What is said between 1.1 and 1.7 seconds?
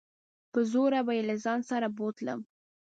يې له ځان